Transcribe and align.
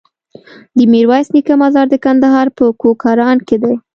د 0.77 0.79
ميرويس 0.93 1.27
نيکه 1.35 1.53
مزار 1.61 1.85
د 1.91 1.95
کندهار 2.05 2.47
په 2.57 2.65
کوکران 2.81 3.37
کی 3.47 3.57
دی 3.63 3.73